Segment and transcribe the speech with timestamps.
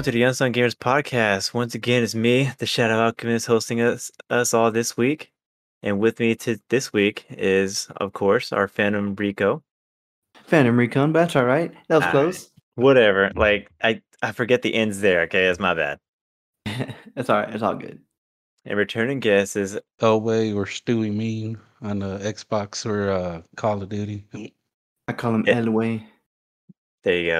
[0.00, 1.52] everyone to the Unsung Gamers podcast.
[1.52, 5.30] Once again, it's me, the Shadow Alchemist, hosting us us all this week.
[5.82, 9.62] And with me to this week is, of course, our Phantom Rico.
[10.44, 11.70] Phantom Recon, that's all right.
[11.88, 12.50] That was Ah, close.
[12.76, 13.30] Whatever.
[13.36, 15.20] Like I, I forget the ends there.
[15.22, 15.98] Okay, that's my bad.
[17.14, 17.52] it's all right.
[17.52, 18.00] It's all good.
[18.64, 23.90] And returning guest is Elway or Stewie Mean on the Xbox or uh, Call of
[23.90, 24.24] Duty.
[25.08, 25.60] I call him Yeah.
[25.60, 26.04] Elway,
[27.04, 27.30] there you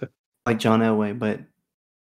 [0.00, 0.08] go.
[0.46, 1.40] like John Elway, but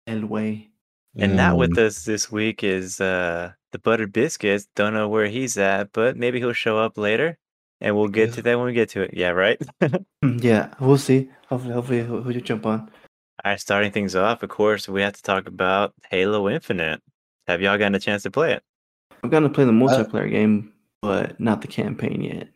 [0.07, 0.69] Elway.
[1.15, 4.67] And not with Um, us this week is uh the Buttered Biscuits.
[4.75, 7.37] Don't know where he's at, but maybe he'll show up later,
[7.81, 8.35] and we'll get Yeah.
[8.35, 9.11] to that when we get to it.
[9.13, 9.61] Yeah, right.
[10.23, 11.29] Mm, Yeah, we'll see.
[11.49, 12.79] Hopefully, hopefully, he'll, he'll jump on.
[13.43, 17.01] All right, starting things off, of course, we have to talk about Halo Infinite.
[17.47, 18.63] Have y'all gotten a chance to play it?
[19.23, 22.47] I'm gonna play the multiplayer game, but not the campaign yet.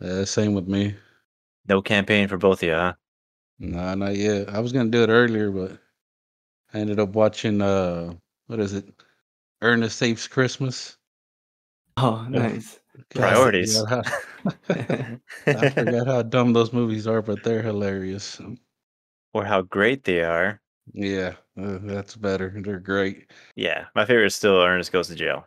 [0.00, 0.94] uh, same with me.
[1.68, 2.94] No campaign for both of you, huh?
[3.58, 4.48] Nah, not yet.
[4.48, 5.78] I was gonna do it earlier, but
[6.74, 8.14] I ended up watching uh,
[8.46, 8.88] what is it?
[9.60, 10.96] Ernest Saves Christmas.
[11.96, 12.80] Oh, nice.
[13.14, 13.78] God, I Priorities.
[13.80, 18.40] forgot how- I forgot how dumb those movies are, but they're hilarious.
[19.34, 20.60] or how great they are.
[20.92, 22.52] Yeah, uh, that's better.
[22.56, 23.30] They're great.
[23.54, 25.46] Yeah, my favorite is still Ernest Goes to Jail.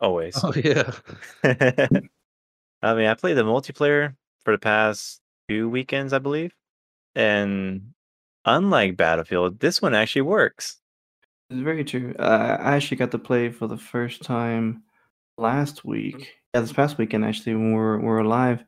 [0.00, 0.34] Always.
[0.42, 0.90] Oh yeah.
[2.82, 6.52] I mean, I played the multiplayer for the past two weekends, I believe.
[7.14, 7.93] And
[8.44, 10.78] unlike Battlefield, this one actually works.
[11.50, 12.14] It's very true.
[12.18, 14.82] Uh, I actually got to play for the first time
[15.36, 16.32] last week.
[16.54, 18.64] Yeah, this past weekend actually when we were, we were live.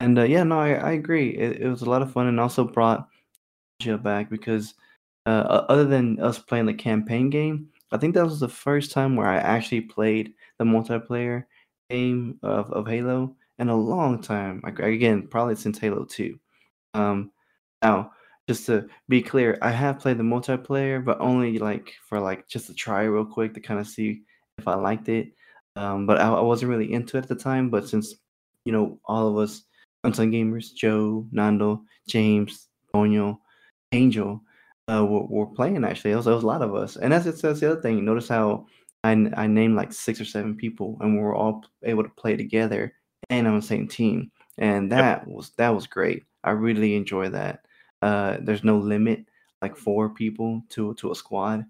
[0.00, 1.30] And uh, yeah, no, I, I agree.
[1.30, 3.08] It, it was a lot of fun and also brought
[3.80, 4.74] nostalgia back because
[5.26, 9.16] uh, other than us playing the campaign game, I think that was the first time
[9.16, 11.44] where I actually played the multiplayer
[11.90, 14.60] game of, of Halo in a long time.
[14.62, 16.38] Like, again, probably since Halo 2.
[16.94, 17.30] Um,
[17.82, 18.12] now,
[18.48, 22.66] just to be clear, I have played the multiplayer, but only like for like just
[22.68, 24.22] to try real quick to kind of see
[24.56, 25.32] if I liked it.
[25.76, 27.68] Um, but I, I wasn't really into it at the time.
[27.68, 28.14] But since
[28.64, 29.64] you know all of us
[30.02, 33.38] unsung gamers, Joe, Nando, James, Daniel,
[33.92, 34.40] Angel,
[34.90, 36.12] uh, were, were playing actually.
[36.12, 38.02] It was, it was a lot of us, and that's that's the other thing.
[38.02, 38.66] Notice how
[39.04, 42.34] I I named like six or seven people, and we were all able to play
[42.34, 42.94] together
[43.28, 46.24] and on the same team, and that was that was great.
[46.44, 47.66] I really enjoy that.
[48.02, 49.26] Uh, there's no limit,
[49.62, 51.64] like four people to to a squad.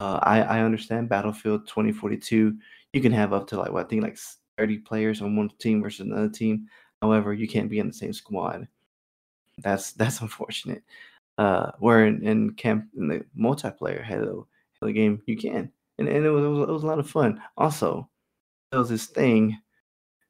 [0.00, 2.56] Uh, I I understand Battlefield 2042.
[2.92, 4.18] You can have up to like what I think like
[4.58, 6.66] 30 players on one team versus another team.
[7.02, 8.66] However, you can't be in the same squad.
[9.58, 10.82] That's that's unfortunate.
[11.38, 14.46] Uh, where in, in camp in the multiplayer Halo
[14.80, 17.08] Halo game, you can, and, and it was, it was it was a lot of
[17.08, 17.40] fun.
[17.56, 18.08] Also,
[18.70, 19.58] there was this thing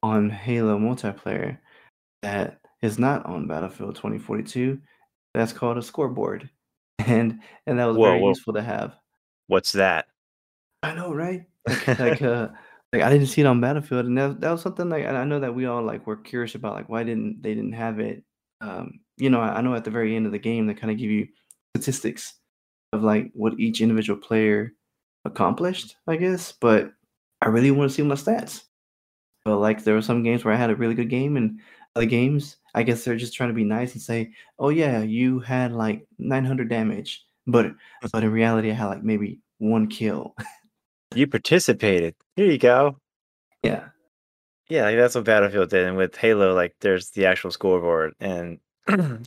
[0.02, 1.58] on Halo multiplayer
[2.22, 4.78] that is not on Battlefield 2042.
[5.34, 6.50] That's called a scoreboard,
[6.98, 8.28] and and that was Whoa, very whoa.
[8.30, 8.94] useful to have.
[9.46, 10.06] What's that?
[10.82, 11.42] I know, right?
[11.66, 12.48] Like, like uh,
[12.92, 15.40] like I didn't see it on Battlefield, and that, that was something like I know
[15.40, 18.24] that we all like were curious about, like why didn't they didn't have it?
[18.60, 20.90] Um, you know, I, I know at the very end of the game they kind
[20.90, 21.28] of give you
[21.76, 22.34] statistics
[22.92, 24.72] of like what each individual player
[25.24, 26.52] accomplished, I guess.
[26.52, 26.92] But
[27.42, 28.62] I really want to see my stats.
[29.44, 31.60] But like there were some games where I had a really good game, and
[31.98, 35.40] other games, I guess they're just trying to be nice and say, "Oh yeah, you
[35.40, 37.72] had like 900 damage," but hmm.
[38.12, 40.34] but in reality, I had like maybe one kill.
[41.14, 42.14] You participated.
[42.36, 42.98] Here you go.
[43.62, 43.88] yeah.
[44.68, 45.86] Yeah, like that's what Battlefield did.
[45.86, 49.26] And with Halo, like there's the actual scoreboard, and and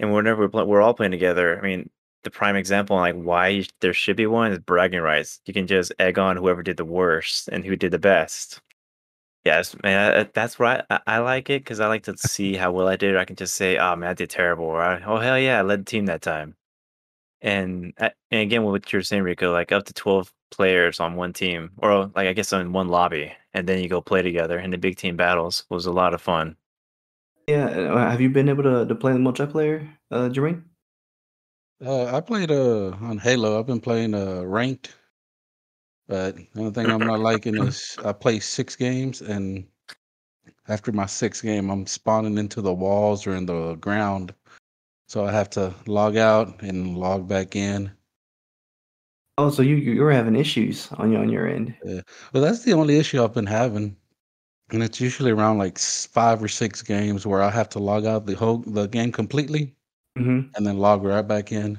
[0.00, 1.90] whenever we're, we're all playing together, I mean,
[2.24, 5.40] the prime example on like why there should be one is bragging rights.
[5.44, 8.62] You can just egg on whoever did the worst and who did the best.
[9.48, 10.84] Yes, man, I- I- that's right.
[10.90, 13.16] I, I like it because I like to see how well I did.
[13.16, 15.80] I can just say, "Oh man, I did terrible," or "Oh hell yeah, I led
[15.80, 16.54] the team that time."
[17.42, 21.32] And, I- and again, what you're saying, Rico, like up to twelve players on one
[21.32, 24.72] team, or like I guess on one lobby, and then you go play together And
[24.72, 26.56] the big team battles was a lot of fun.
[27.46, 27.66] Yeah.
[27.68, 30.64] uh, Have you been able to, to play the multiplayer, uh, Jermaine?
[31.84, 33.58] Uh, I played uh on Halo.
[33.58, 34.94] I've been playing uh ranked,
[36.08, 39.66] but the only thing I'm not liking is I play six games, and
[40.68, 44.34] after my sixth game, I'm spawning into the walls or in the ground,
[45.06, 47.90] so I have to log out and log back in.
[49.38, 51.74] Oh, so you you- you're having issues on your on your end.
[51.84, 52.00] Yeah.
[52.32, 53.96] Well, that's the only issue I've been having,
[54.70, 58.26] and it's usually around like five or six games where I have to log out
[58.26, 59.74] the whole the game completely
[60.16, 61.78] hmm and then log right back in.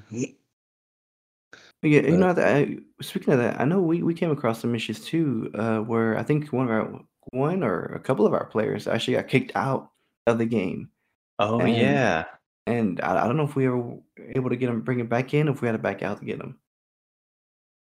[1.82, 4.60] Yeah, you But- know, that I, speaking of that, I know we, we came across
[4.62, 8.34] some issues too, uh, where I think one of our one or a couple of
[8.34, 9.92] our players actually got kicked out
[10.28, 10.90] of the game,
[11.38, 12.26] Oh And- yeah,
[12.68, 13.98] and I, I don't know if we were
[14.36, 16.26] able to get them bring it back in, if we had to back out to
[16.26, 16.60] get them.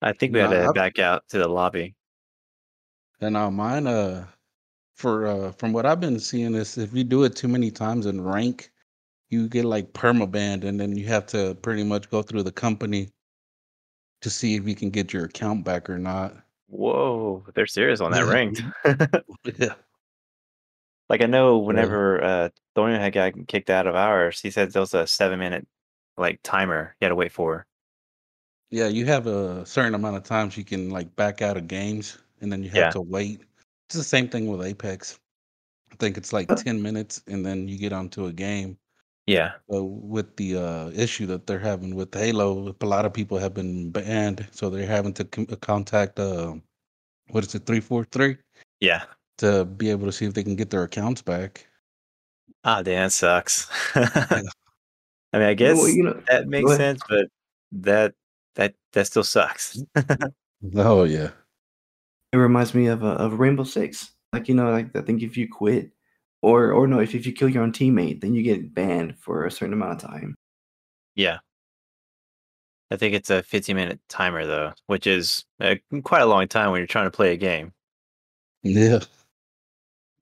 [0.03, 1.95] I think we had Nah, to I- back out to the lobby.
[3.23, 4.27] And uh, mine, uh,
[4.97, 8.07] for uh, from what I've been seeing is if you do it too many times
[8.07, 8.71] in rank,
[9.31, 13.09] you get like permabanned, and then you have to pretty much go through the company
[14.23, 16.35] to see if you can get your account back or not.
[16.69, 18.63] Whoa, they're serious on that ranked.
[19.59, 19.75] Yeah,
[21.09, 24.81] like I know whenever uh Thorian had got kicked out of ours, he said there
[24.81, 25.67] was a seven minute
[26.17, 27.67] like timer you had to wait for.
[28.71, 32.19] yeah, you have a certain amount of times you can like back out of games,
[32.41, 32.91] and then you have Yeah.
[32.91, 33.43] to wait.
[33.89, 35.19] It's the same thing with Apex.
[35.93, 38.79] I think it's like ten minutes, and then you get onto a game.
[39.31, 39.53] Yeah.
[39.69, 43.55] But with the uh, issue that they're having with Halo, a lot of people have
[43.55, 46.55] been banned, so they're having to com- contact uh,
[47.31, 48.39] what is it, three four three,
[48.81, 49.05] Yeah.
[49.39, 51.67] to be able to see if they can get their accounts back.
[52.65, 53.71] Ah, damn, that sucks.
[53.95, 54.43] I
[55.39, 57.27] mean, I guess Well, you know, that makes sense, but
[57.71, 58.15] that
[58.57, 59.79] that that still sucks.
[60.77, 61.31] Oh yeah,
[62.33, 64.11] It reminds me of uh, of Rainbow Six.
[64.35, 65.91] Like you know, like I think if you quit,
[66.43, 69.47] or or no, if if you kill your own teammate, then you get banned for
[69.47, 70.37] a certain amount of time.
[71.15, 71.39] yeah.
[72.91, 76.71] I think it's a 15 minute timer though, which is uh, quite a long time
[76.71, 77.73] when you're trying to play a game.
[78.63, 79.01] yeah.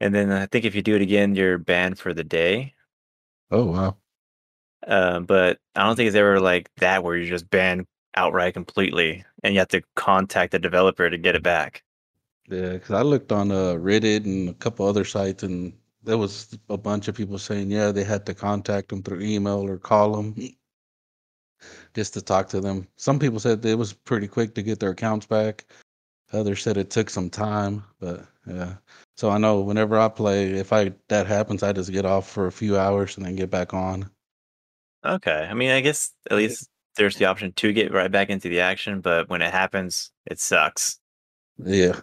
[0.01, 2.75] And then I think if you do it again, you're banned for the day.
[3.51, 3.97] Oh wow.
[4.87, 9.25] Um, but I don't think it's ever like that where you're just banned outright completely
[9.43, 11.83] and you have to contact the developer to get it back.
[12.49, 16.57] Yeah, because I looked on uh, Reddit and a couple other sites, and there was
[16.69, 20.13] a bunch of people saying, yeah, they had to contact them through email or call
[20.15, 20.35] them
[21.95, 22.87] just to talk to them.
[22.97, 25.67] Some people said it was pretty quick to get their accounts back.
[26.33, 28.75] Others said it took some time, but yeah.
[29.17, 32.47] So I know whenever I play, if I that happens, I just get off for
[32.47, 34.11] a few hours and then get back on.
[35.05, 35.49] Okay.
[35.51, 38.61] I mean, I guess at least there's the option to get right back into the
[38.61, 41.01] action, but when it happens, it sucks.
[41.65, 41.99] Yeah,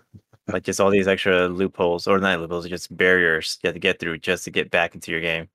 [0.48, 4.00] Like just all these extra loopholes, or not loopholes, just barriers you have to get
[4.00, 5.50] through just to get back into your game.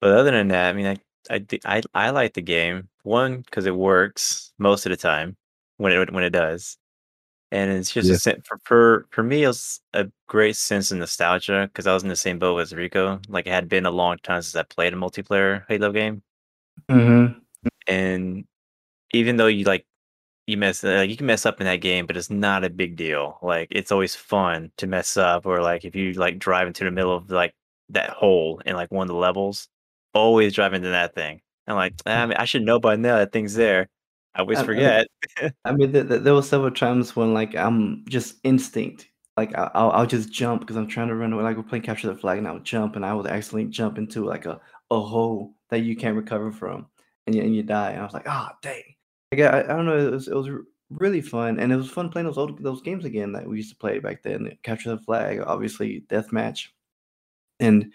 [0.00, 0.96] But other than that, I mean, I
[1.30, 5.36] I I, I like the game one because it works most of the time
[5.78, 6.76] when it when it does,
[7.52, 8.34] and it's just Yeah.
[8.34, 12.08] a for for for me, it's a great sense of nostalgia because I was in
[12.10, 13.20] the same boat as Rico.
[13.28, 16.22] Like it had been a long time since I played a multiplayer Halo game.
[16.90, 17.38] Mm-hmm.
[17.88, 18.44] and
[19.12, 19.86] even though you like
[20.46, 22.96] you mess uh, you can mess up in that game but it's not a big
[22.96, 26.84] deal like it's always fun to mess up or like if you like drive into
[26.84, 27.54] the middle of like
[27.90, 29.68] that hole in like one of the levels
[30.14, 33.16] always drive into that thing i'm like "Ah, I, mean, I should know by now
[33.18, 33.88] that thing's there
[34.34, 35.06] i always I- I mean- forget
[35.64, 39.08] I mean, th- th- there were several times when like I'm just instinct.
[39.36, 41.42] Like I- I'll I'll just jump because I'm trying to run away.
[41.42, 43.98] Like we're playing capture the flag, and I would jump, and I would accidentally jump
[43.98, 44.60] into like a,
[44.90, 46.86] a hole that you can't recover from,
[47.26, 47.90] and you and you die.
[47.92, 48.82] And I was like, ah, dang.
[49.32, 50.06] Like I, I don't know.
[50.06, 50.50] It was it was
[50.90, 53.70] really fun, and it was fun playing those old those games again that we used
[53.70, 54.56] to play back then.
[54.62, 56.68] Capture the flag, obviously, deathmatch,
[57.60, 57.92] and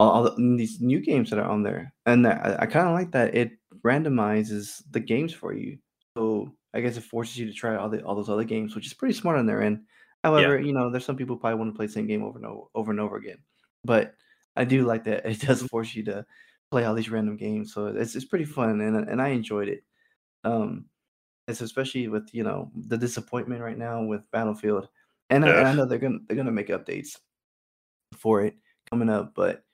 [0.00, 1.92] all, the, these new games that are on there.
[2.06, 3.52] And I, I kind of like that it
[3.84, 5.78] randomizes the games for you.
[6.16, 8.86] So I guess it forces you to try all the all those other games, which
[8.86, 9.82] is pretty smart on their end.
[10.24, 12.38] However, you know, there's some people who probably want to play the same game over
[12.38, 13.38] and over, over and over again.
[13.84, 14.14] But
[14.56, 16.24] I do like that it does force you to
[16.70, 17.72] play all these random games.
[17.72, 19.84] So it's it's pretty fun and and I enjoyed it.
[20.44, 20.86] Um
[21.48, 24.88] it's especially with, you know, the disappointment right now with Battlefield.
[25.28, 27.18] And I, and I know they're gonna they're gonna make updates
[28.16, 28.54] for it
[28.90, 29.64] coming up, but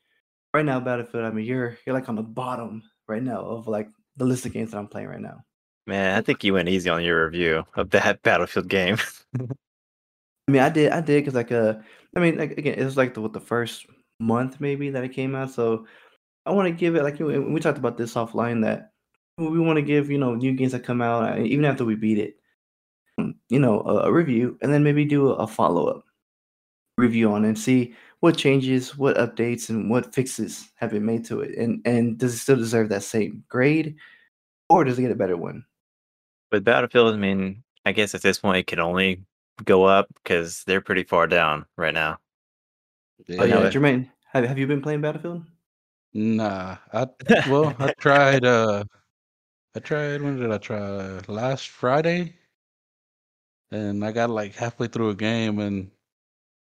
[0.54, 3.88] right now Battlefield, I mean you're you're like on the bottom right now of like
[4.16, 5.44] the list of games that I'm playing right now.
[5.86, 8.98] man i think you went easy on your review of that battlefield game
[10.48, 11.74] I mean, I did, I did, because like, uh,
[12.16, 13.86] I mean, like again, it was like the what the first
[14.18, 15.50] month maybe that it came out.
[15.50, 15.86] So
[16.46, 18.92] I want to give it like we we talked about this offline that
[19.38, 21.94] we want to give you know new games that come out uh, even after we
[21.94, 22.36] beat it,
[23.18, 26.04] um, you know, a, a review, and then maybe do a, a follow up
[26.96, 31.24] review on it and see what changes, what updates, and what fixes have been made
[31.26, 33.96] to it, and and does it still deserve that same grade,
[34.68, 35.64] or does it get a better one?
[36.50, 39.22] But Battlefield, I mean, I guess at this point it can only
[39.64, 42.18] go up because they're pretty far down right now.
[43.38, 43.70] Oh yeah.
[43.70, 45.44] Jermaine, have have you been playing Battlefield?
[46.14, 47.06] Nah, I
[47.48, 48.44] well, I tried.
[48.44, 48.84] Uh,
[49.74, 50.22] I tried.
[50.22, 51.20] When did I try?
[51.28, 52.34] Last Friday,
[53.70, 55.90] and I got like halfway through a game, and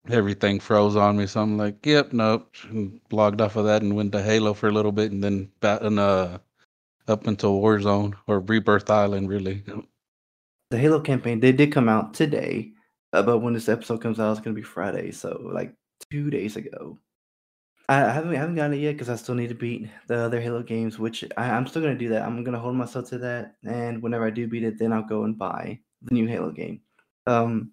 [0.09, 1.27] everything froze on me.
[1.27, 4.69] So I'm like, "Yep, nope." And logged off of that and went to Halo for
[4.69, 6.39] a little bit, and then back and uh,
[7.09, 9.65] up until Warzone or Rebirth Island, really.
[10.71, 12.73] the Halo campaign they did come out today,
[13.13, 15.75] uh, but when this episode comes out, it's gonna be Friday, so like
[16.11, 16.99] two days ago.
[17.89, 20.41] I, haven't I haven't gotten it yet because I still need to beat the other
[20.41, 22.23] Halo games, which I, I'm still gonna do that.
[22.23, 25.25] I'm gonna hold myself to that, and whenever I do beat it, then I'll go
[25.25, 26.81] and buy the new Halo game.
[27.27, 27.73] Um,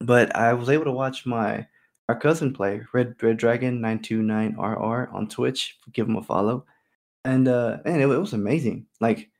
[0.00, 1.66] but I was able to watch my
[2.08, 5.78] our cousin play Red Red Dragon nine two nine RR on Twitch.
[5.92, 6.64] Give him a follow,
[7.24, 8.86] and uh, and it, it was amazing.
[9.00, 9.30] Like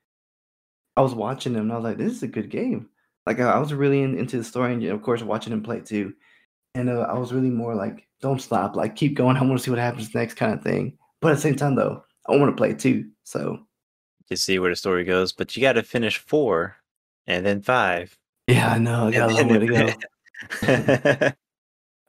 [0.96, 2.88] I was watching him, and I was like, this is a good game.
[3.26, 5.80] Like I, I was really in, into the story, and of course watching him play
[5.80, 6.14] too.
[6.74, 9.36] And uh, I was really more like, don't stop, like keep going.
[9.36, 10.96] I want to see what happens next, kind of thing.
[11.20, 13.10] But at the same time, though, I want to play too.
[13.24, 13.58] So
[14.28, 16.76] You see where the story goes, but you got to finish four
[17.26, 18.16] and then five.
[18.46, 19.08] yeah, I know.
[19.08, 19.92] I got a long way to go.
[20.66, 21.30] go.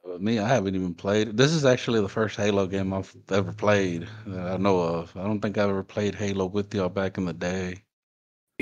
[0.03, 1.37] But me, I haven't even played.
[1.37, 5.15] This is actually the first Halo game I've ever played that I know of.
[5.15, 7.83] I don't think I've ever played Halo with y'all back in the day.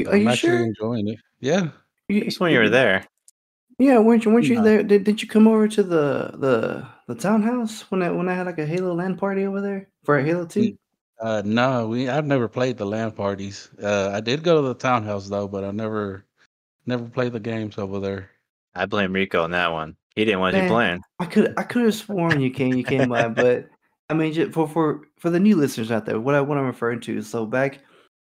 [0.05, 0.65] Are I'm you actually sure?
[0.65, 1.19] enjoying it.
[1.39, 1.69] Yeah.
[2.09, 3.05] You- Just when you were there.
[3.79, 4.31] Yeah, weren't you?
[4.31, 4.63] Weren't you No.
[4.63, 4.83] there?
[4.83, 8.45] Did, did you come over to the the the townhouse when I when I had
[8.45, 10.77] like a Halo LAN party over there for a Halo Two?
[11.19, 13.69] Uh, no, we I've never played the LAN parties.
[13.81, 16.25] Uh, I did go to the townhouse though, but I never
[16.86, 18.29] never played the games over there.
[18.75, 19.95] I blame Rico on that one.
[20.15, 20.69] He didn't want you Man.
[20.69, 21.01] playing.
[21.19, 23.69] I could I could have sworn you came you came by, but
[24.09, 26.65] I mean ju- for for for the new listeners out there, what I what I'm
[26.65, 27.79] referring to is so back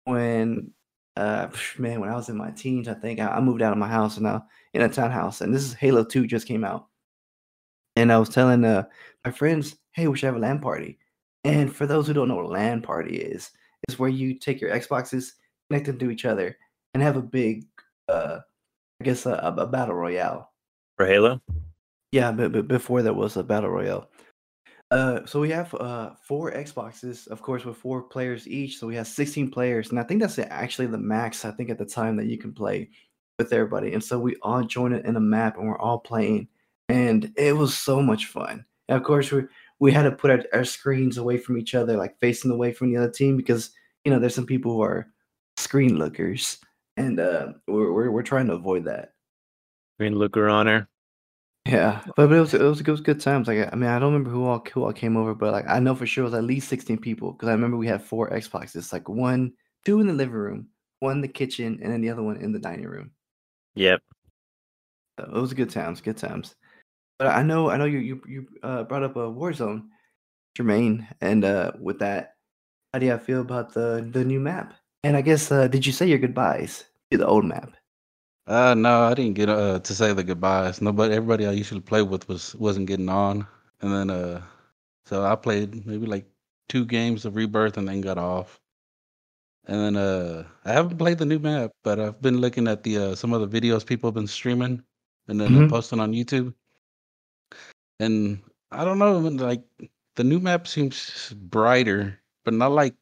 [0.04, 0.70] when
[1.16, 3.78] uh man when I was in my teens, I think I, I moved out of
[3.78, 6.86] my house and now in a townhouse, and this is Halo Two just came out,
[7.96, 8.84] and I was telling uh
[9.24, 10.98] my friends, hey, we should have a LAN party.
[11.44, 13.50] And for those who don't know what a LAN party is,
[13.88, 15.32] it's where you take your Xboxes,
[15.68, 16.56] connect them to each other,
[16.94, 17.66] and have a big
[18.08, 18.38] uh
[19.00, 20.52] I guess a, a battle royale.
[20.96, 21.40] For Halo?
[22.12, 24.10] Yeah, but, but before there was a battle royale.
[24.92, 28.78] Uh, so we have uh four Xboxes, of course, with four players each.
[28.78, 31.46] So we have 16 players, and I think that's actually the max.
[31.46, 32.90] I think at the time that you can play
[33.38, 36.46] with everybody, and so we all join it in a map, and we're all playing,
[36.90, 38.66] and it was so much fun.
[38.90, 39.44] And of course, we
[39.78, 42.92] we had to put our, our screens away from each other, like facing away from
[42.92, 43.70] the other team, because
[44.04, 45.08] you know there's some people who are
[45.56, 46.58] screen lookers,
[46.98, 49.14] and uh, we're we're, we're trying to avoid that.
[49.98, 50.90] Green Looker Honor.
[51.64, 53.46] Yeah, but, but it was it was it was good times.
[53.46, 55.78] Like I mean, I don't remember who all who all came over, but like I
[55.78, 58.30] know for sure it was at least sixteen people because I remember we had four
[58.30, 59.52] Xboxes, like one,
[59.84, 62.52] two in the living room, one in the kitchen, and then the other one in
[62.52, 63.12] the dining room.
[63.76, 64.02] Yep.
[65.20, 66.56] So it was good times, good times.
[67.18, 69.84] But I know I know you you you uh, brought up a Warzone,
[70.58, 72.34] Jermaine, and uh, with that,
[72.92, 74.74] how do you feel about the the new map?
[75.04, 77.76] And I guess uh, did you say your goodbyes to the old map?
[78.46, 80.80] Uh, no, I didn't get uh to say the goodbyes.
[80.82, 83.46] Nobody, everybody I usually play with was wasn't getting on,
[83.80, 84.42] and then uh,
[85.06, 86.26] so I played maybe like
[86.68, 88.60] two games of Rebirth and then got off.
[89.66, 92.98] And then uh, I haven't played the new map, but I've been looking at the
[92.98, 94.82] uh, some of the videos people have been streaming
[95.28, 95.68] and then Mhm.
[95.68, 96.54] posting on YouTube.
[98.00, 99.62] And I don't know, like
[100.16, 102.94] the new map seems brighter, but not like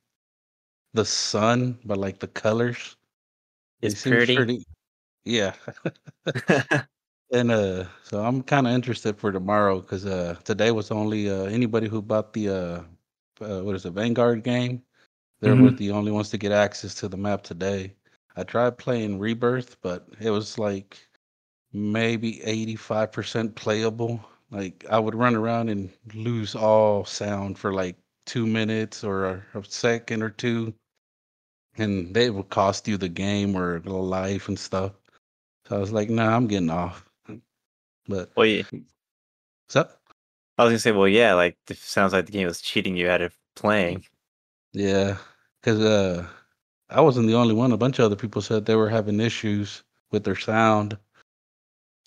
[0.95, 2.97] the sun, but like the colors.
[3.83, 4.65] It's seem pretty.
[5.25, 5.55] Yeah.
[7.33, 11.45] And uh, so I'm kind of interested for tomorrow because uh, today was only uh,
[11.45, 12.83] anybody who bought the uh,
[13.45, 14.83] uh, what is it Vanguard game.
[15.41, 15.77] They were Mhm.
[15.77, 17.95] the only ones to get access to the map today.
[18.37, 20.99] I tried playing Rebirth, but it was like
[21.73, 24.25] maybe 85% playable.
[24.51, 27.97] Like I would run around and lose all sound for like
[28.27, 30.75] two minutes or a, a second or two,
[31.77, 34.93] and they would cost you the game or the life and stuff.
[35.71, 37.09] So I was like, nah, I'm getting off.
[38.09, 40.03] But well, yeah, what's up?
[40.59, 43.09] I was gonna say, well, yeah, like it sounds like the game was cheating you
[43.09, 44.05] out of playing.
[44.73, 45.19] Yeah,
[45.63, 46.27] because uh,
[46.89, 47.71] I wasn't the only one.
[47.71, 50.99] A bunch of other people said they were having issues with their sound.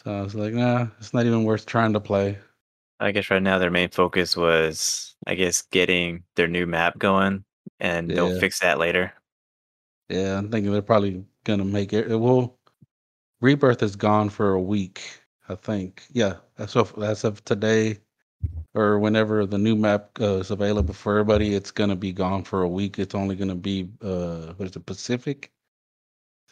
[0.03, 2.37] So I was like, nah, it's not even worth trying to play.
[2.99, 7.45] I guess right now their main focus was, I guess, getting their new map going,
[7.79, 9.13] and they'll fix that later.
[10.09, 12.17] Yeah, I'm thinking they're probably gonna make it it.
[12.17, 12.59] Well,
[13.43, 16.03] Rebirth is gone for a week, I think.
[16.13, 17.99] Yeah, as of as of today,
[18.75, 22.63] or whenever the new map uh, is available for everybody, it's gonna be gone for
[22.63, 22.99] a week.
[22.99, 25.51] It's only gonna be uh, what is it, Pacific?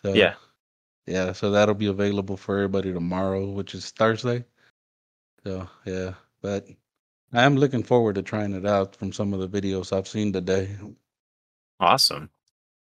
[0.04, 0.36] So Yeah.
[1.08, 1.34] yeah.
[1.34, 4.46] So that'll be available for everybody tomorrow, which is Thursday.
[5.46, 6.68] So yeah, but
[7.34, 10.34] I am looking forward to trying it out from some of the videos I've seen
[10.34, 10.78] today.
[11.80, 12.30] Awesome.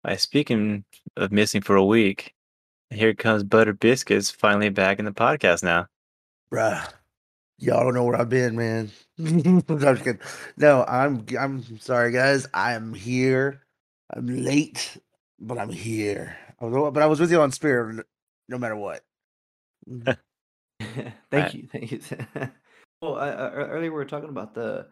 [0.05, 0.85] Uh, speaking
[1.17, 2.34] of missing for a week,
[2.95, 5.87] here comes Butter Biscuits finally back in the podcast now.
[6.51, 6.87] Bruh.
[7.57, 8.91] Y'all don't know where I've been, man.
[9.19, 10.19] I'm just kidding.
[10.57, 12.47] No, I'm I'm sorry, guys.
[12.53, 13.61] I'm here.
[14.13, 14.97] I'm late,
[15.39, 16.37] but I'm here.
[16.59, 18.05] I was, but I was with you on Spirit,
[18.49, 19.03] no matter what.
[19.95, 20.17] thank
[21.33, 21.53] Alright.
[21.53, 22.01] you, thank you.
[23.01, 24.87] well, I, I, er, earlier we were talking about the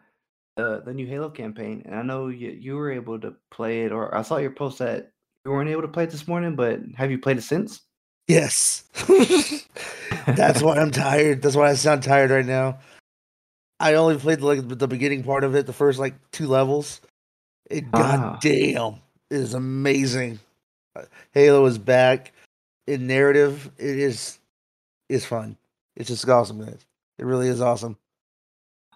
[0.56, 3.92] the the new Halo campaign, and I know you you were able to play it,
[3.92, 5.12] or I saw your post that
[5.44, 6.56] you weren't able to play it this morning.
[6.56, 7.82] But have you played it since?
[8.28, 8.84] Yes.
[10.26, 11.42] That's why I'm tired.
[11.42, 12.78] That's why I sound tired right now.
[13.80, 17.00] I only played like the beginning part of it, the first like two levels.
[17.70, 18.38] It Ah.
[18.40, 19.00] goddamn
[19.30, 20.38] is amazing.
[21.32, 22.32] Halo is back
[22.86, 23.70] in narrative.
[23.78, 24.38] It is
[25.08, 25.56] is fun.
[25.96, 26.84] It's just awesome, guys.
[27.18, 27.96] It really is awesome.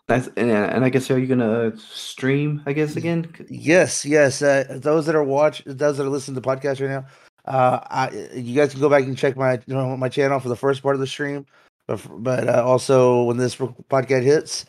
[0.07, 2.63] That's and, and I guess are you gonna stream?
[2.65, 3.31] I guess again.
[3.51, 4.41] Yes, yes.
[4.41, 7.07] Uh, those that are watch, those that are listening to the podcast right now,
[7.49, 10.51] uh, I you guys can go back and check my you know, my channel for
[10.51, 11.47] the first part of the stream,
[11.87, 14.67] but but uh, also when this podcast hits,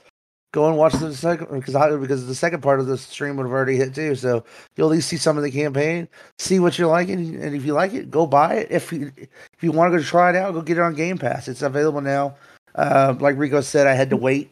[0.53, 3.51] go and watch the second because because the second part of the stream would have
[3.51, 4.15] already hit too.
[4.15, 4.45] So
[4.77, 6.07] you'll at least see some of the campaign,
[6.37, 8.71] see what you're liking, and if you like it, go buy it.
[8.71, 11.17] If you if you want to go try it out, go get it on Game
[11.17, 11.49] Pass.
[11.49, 12.37] It's available now.
[12.75, 14.51] Uh, like Rico said, I had to wait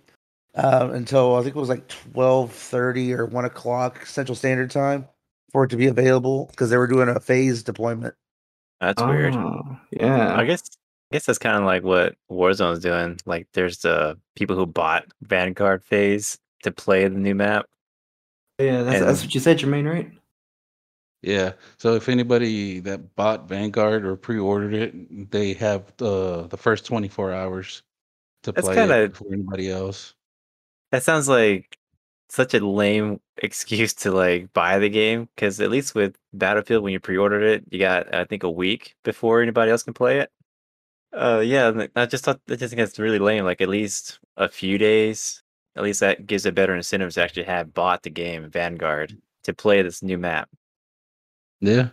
[0.56, 5.08] uh, until I think it was like twelve thirty or one o'clock Central Standard Time
[5.58, 8.14] for it to be available because they were doing a phased deployment.
[8.80, 9.34] That's weird.
[9.36, 10.36] Oh, yeah.
[10.38, 10.62] I guess
[11.12, 13.18] I guess that's kind of like what Warzone's doing.
[13.26, 17.66] Like, there's the people who bought Vanguard phase to play the new map.
[18.60, 20.12] yeah, that's, that's what you said, Jermaine, right?
[21.24, 21.54] Yeah.
[21.80, 27.34] So if anybody that bought Vanguard or pre-ordered it, they have the the first 24
[27.34, 27.82] hours
[28.44, 30.14] to That's play kinda- it before anybody else.
[30.92, 31.80] That sounds like
[32.30, 36.94] such a lame excuse to like buy the game because at least with Battlefield, when
[36.94, 40.32] you pre-ordered it, you got I think a week before anybody else can play it.
[41.14, 43.46] Uh, yeah, I just thought I just think that's really lame.
[43.46, 45.42] Like at least a few days.
[45.76, 49.54] At least that gives a better incentive to actually have bought the game Vanguard to
[49.54, 50.50] play this new map.
[51.62, 51.90] Yeah.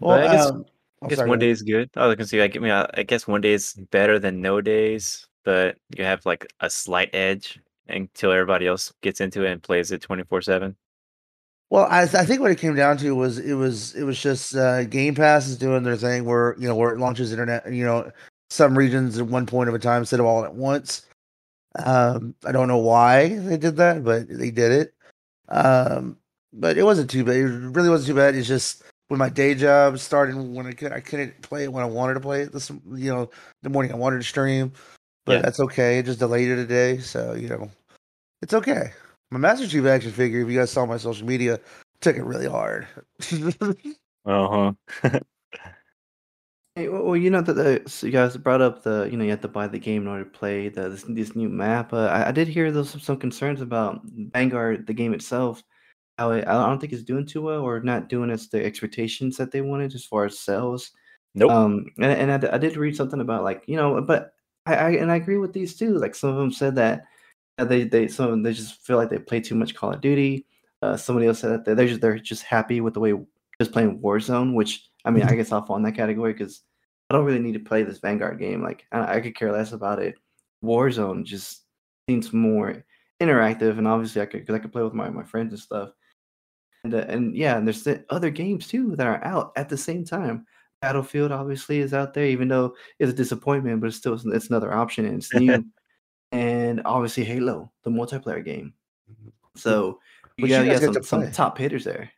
[0.00, 0.66] But I guess- um,
[1.02, 1.90] I guess sorry, one go day is good.
[1.96, 2.40] Oh, I can see.
[2.40, 6.04] Like, I mean, I I guess one day is better than no days, but you
[6.04, 10.24] have like a slight edge until everybody else gets into it and plays it twenty
[10.24, 10.76] four seven.
[11.68, 14.54] Well, I, I think what it came down to was it was it was just
[14.54, 17.84] uh, Game Pass is doing their thing where you know where it launches internet, you
[17.84, 18.10] know,
[18.50, 21.06] some regions at one point of a time instead of all at once.
[21.84, 24.94] Um, I don't know why they did that, but they did it.
[25.48, 26.16] Um,
[26.52, 27.36] but it wasn't too bad.
[27.36, 28.34] It really wasn't too bad.
[28.34, 31.82] It's just when my day job started when I could I couldn't play it when
[31.82, 32.52] I wanted to play it.
[32.52, 33.30] This you know
[33.62, 34.72] the morning I wanted to stream,
[35.24, 35.42] but Yeah.
[35.42, 35.98] that's okay.
[35.98, 37.70] It just delayed it a day, so you know
[38.42, 38.92] it's okay.
[39.30, 41.60] My Master Chief action figure, if you guys saw my social media,
[42.00, 42.86] took it really hard.
[44.28, 44.72] Uh
[45.02, 45.20] huh.
[46.76, 49.24] Hey, well, well, you know that the, so you guys brought up the you know
[49.24, 51.94] you have to buy the game in order to play the this, this new map.
[51.94, 55.62] Uh, I, I did hear those some concerns about Vanguard, the game itself.
[56.18, 59.38] How it, I don't think it's doing too well, or not doing as the expectations
[59.38, 60.90] that they wanted as far as sales.
[61.34, 61.50] Nope.
[61.50, 64.32] Um, and, and I, d- I did read something about like you know, but
[64.66, 65.96] I, I and I agree with these too.
[65.96, 67.04] Like some of them said that
[67.64, 70.46] they they some they just feel like they play too much Call of Duty.
[70.82, 73.14] Uh, somebody else said that they're they're just they're just happy with the way
[73.60, 76.62] just playing Warzone, which I mean I guess I'll fall in that category because
[77.08, 78.62] I don't really need to play this Vanguard game.
[78.62, 80.16] Like I, I could care less about it.
[80.62, 81.62] Warzone just
[82.08, 82.84] seems more
[83.20, 85.90] interactive, and obviously I could because I could play with my, my friends and stuff.
[86.84, 89.76] And uh, and yeah, and there's the other games too that are out at the
[89.76, 90.46] same time.
[90.82, 94.74] Battlefield obviously is out there, even though it's a disappointment, but it's still it's another
[94.74, 95.64] option and it's new.
[96.32, 98.72] And obviously Halo, the multiplayer game.
[99.54, 100.00] So
[100.36, 102.10] you got, get some, to some top hitters there.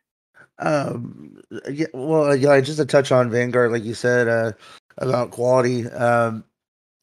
[0.59, 4.51] um, yeah, well, yeah, just to touch on Vanguard, like you said, uh,
[4.97, 5.87] about quality.
[5.89, 6.43] Um,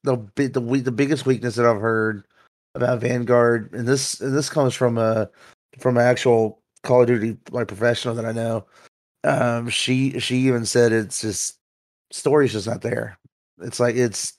[0.04, 2.24] the the we- the biggest weakness that I've heard
[2.74, 5.28] about Vanguard, and this and this comes from a
[5.78, 8.66] from an actual Call of Duty like professional that I know.
[9.24, 11.58] Um, she she even said it's just
[12.12, 13.18] story's just not there.
[13.62, 14.34] It's like it's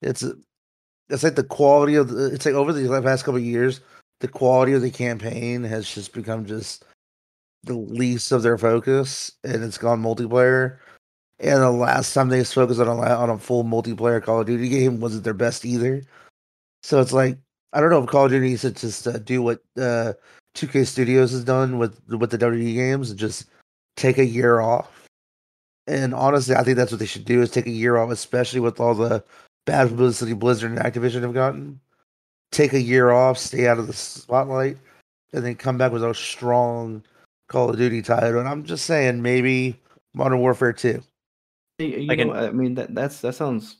[0.00, 0.24] it's
[1.10, 3.80] it's like the quality of the, it's like over the past couple of years,
[4.20, 6.84] the quality of the campaign has just become just
[7.64, 10.78] the least of their focus, and it's gone multiplayer.
[11.40, 14.68] And the last time they focused on a on a full multiplayer Call of Duty
[14.68, 16.02] game wasn't their best either.
[16.82, 17.38] So it's like
[17.72, 20.14] I don't know if Call of Duty needs to just uh, do what uh,
[20.56, 23.46] 2K Studios has done with with the WWE games and just
[23.96, 25.06] take a year off.
[25.86, 28.60] And honestly, I think that's what they should do is take a year off, especially
[28.60, 29.24] with all the
[29.70, 31.80] bad publicity Blizzard and Activision have gotten.
[32.50, 34.76] Take a year off, stay out of the spotlight,
[35.32, 37.04] and then come back with a strong
[37.48, 38.40] Call of Duty title.
[38.40, 39.78] And I'm just saying, maybe
[40.12, 41.00] Modern Warfare 2.
[41.78, 43.76] You, you I can- I mean that that's that sounds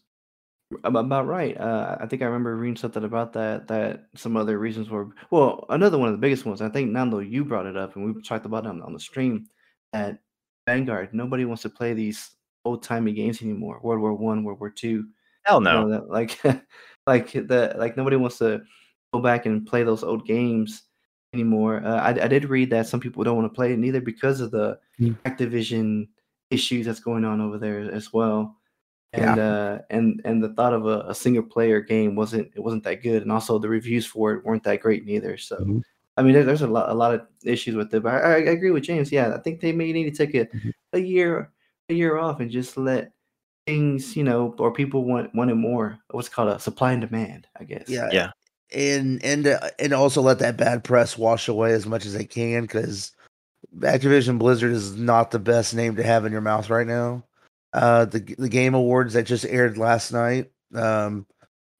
[0.84, 1.58] about right.
[1.60, 3.66] Uh, I think I remember reading something about that.
[3.66, 6.62] That some other reasons were well, another one of the biggest ones.
[6.62, 9.00] I think Nando, you brought it up, and we talked about it on, on the
[9.00, 9.46] stream.
[9.92, 10.20] That
[10.68, 12.30] Vanguard, nobody wants to play these
[12.64, 13.80] old timey games anymore.
[13.82, 15.06] World War One, World War Two.
[15.50, 15.82] Hell you no.
[15.86, 16.38] know, that, like
[17.06, 18.62] like the like nobody wants to
[19.12, 20.84] go back and play those old games
[21.34, 21.82] anymore.
[21.84, 24.40] Uh, I, I did read that some people don't want to play it neither because
[24.40, 25.16] of the Mm.
[25.24, 26.08] Activision
[26.50, 28.56] issues that's going on over there as well.
[29.14, 32.84] and uh, and and the thought of a, a single player game wasn't it wasn't
[32.84, 35.36] that good, and also the reviews for it weren't that great neither.
[35.38, 35.56] So.
[35.56, 35.82] Mhm.
[36.16, 38.36] I mean, there, there's a lot, a lot of issues with it, but I, I
[38.52, 39.10] agree with James.
[39.10, 40.72] Yeah, I think they may need to take a, Mhm.
[40.92, 41.50] a year,
[41.88, 43.12] a year off, and just let
[43.66, 45.98] things, you know, or people want wanted more.
[46.10, 47.88] What's called a supply and demand, I guess.
[47.88, 48.30] Yeah, Yeah.
[48.72, 52.24] and and uh, and also let that bad press wash away as much as they
[52.24, 53.12] can because
[53.78, 57.24] Activision Blizzard is not the best name to have in your mouth right now.
[57.72, 61.26] Uh, the the Game Awards that just aired last night, um,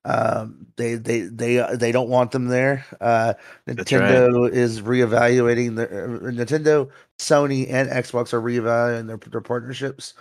[0.04, 2.86] um, they they they uh, they don't want them there.
[3.00, 3.34] Uh,
[3.66, 4.02] That's right.
[4.02, 6.88] Nintendo is reevaluating the uh, Nintendo,
[7.18, 10.14] Sony, and Xbox are reevaluating their their partnerships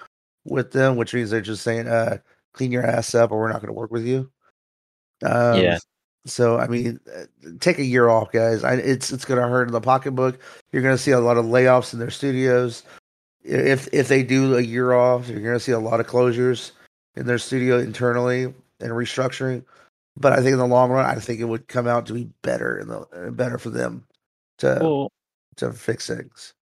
[0.45, 2.17] with them, which means they're just saying, uh,
[2.53, 4.31] clean your ass up, or we're not going to work with you.
[5.23, 5.77] Um, Yeah.
[6.25, 7.25] So I mean, uh,
[7.59, 8.63] take a year off, guys.
[8.63, 10.39] I, it's it's going to hurt in the pocketbook.
[10.71, 12.83] You're going to see a lot of layoffs in their studios.
[13.41, 16.71] If if they do a year off, you're going to see a lot of closures
[17.15, 19.63] in their studio internally and restructuring.
[20.17, 22.29] But I think in the long run, I think it would come out to be
[22.41, 24.05] better in the uh, better for them
[24.57, 25.11] to Well,
[25.55, 26.53] to fix things.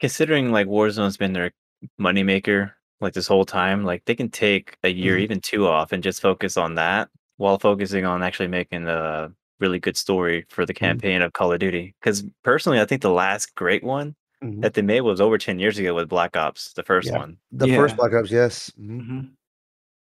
[0.00, 1.50] considering like Warzone's been their
[1.98, 2.72] moneymaker
[3.02, 5.20] like this whole time, like they can take a year, Mhm.
[5.20, 9.78] even two off, and just focus on that while focusing on actually making a really
[9.78, 11.94] good story for the campaign of Call of Duty.
[12.00, 14.60] Because personally, I think the last great one Mhm.
[14.62, 17.18] that they made was over ten years ago with Black Ops, the first Yeah.
[17.18, 18.70] one, The first Black Ops, yes.
[18.80, 19.06] Mhm.
[19.06, 19.20] hmm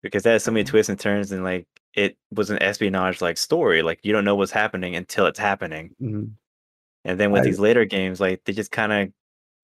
[0.02, 1.64] because that has so many twists and turns, and like
[1.94, 3.82] it was an espionage like story.
[3.82, 5.94] Like you don't know what's happening until it's happening.
[6.00, 9.12] And then with I- these later games, like they just kind of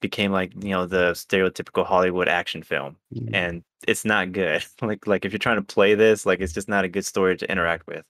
[0.00, 3.30] became like you know the stereotypical Hollywood action film, Mhm.
[3.32, 4.64] and it's not good.
[4.82, 7.36] like like if you're trying to play this, like it's just not a good story
[7.36, 8.04] to interact with.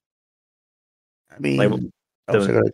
[1.34, 1.76] I mean, Like, oh,
[2.32, 2.72] the- so go ahead.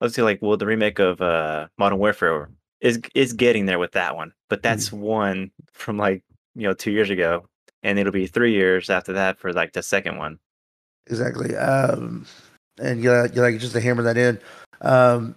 [0.00, 3.92] Let's see, like well, the remake of uh Modern Warfare is is getting there with
[3.92, 6.22] that one, but that's one from like
[6.54, 7.48] you know two years ago,
[7.82, 10.38] and it'll be three years after that for like the second one.
[11.06, 11.56] Exactly.
[11.56, 12.26] Um,
[12.78, 14.38] and yeah, you like just to hammer that in.
[14.82, 15.34] Um,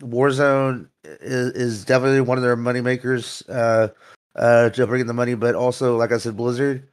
[0.00, 3.42] Warzone is, is definitely one of their money makers.
[3.48, 3.88] Uh,
[4.36, 6.88] uh, to bring in the money, but also, like I said, Blizzard,